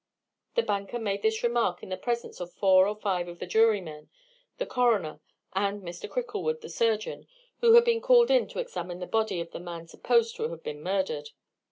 [0.55, 4.09] The banker made this remark in the presence of four or five of the jurymen,
[4.57, 5.19] the coroner,
[5.53, 6.09] and Mr.
[6.09, 7.27] Cricklewood, the surgeon
[7.59, 10.63] who had been called in to examine the body of the man supposed to have
[10.63, 11.29] been murdered.